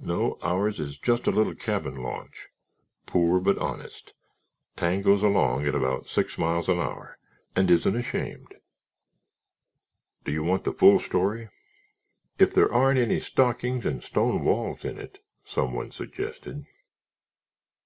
No, 0.00 0.38
ours 0.40 0.80
is 0.80 0.96
just 0.96 1.26
a 1.26 1.30
little 1.30 1.54
cabin 1.54 1.96
launch—poor, 2.02 3.40
but 3.40 3.58
honest, 3.58 4.14
tangoes 4.74 5.22
along 5.22 5.66
at 5.68 5.74
about 5.74 6.08
six 6.08 6.38
miles 6.38 6.70
an 6.70 6.78
hour 6.78 7.18
and 7.54 7.70
isn't 7.70 7.94
ashamed. 7.94 8.54
Do 10.24 10.32
you 10.32 10.42
want 10.42 10.64
the 10.64 10.72
full 10.72 10.98
story?" 10.98 11.50
"If 12.38 12.54
there 12.54 12.72
aren't 12.72 12.98
any 12.98 13.20
stockings 13.20 13.84
and 13.84 14.02
stone 14.02 14.44
walls 14.46 14.82
in 14.82 14.96
it," 14.98 15.22
someone 15.44 15.90
suggested. 15.90 16.64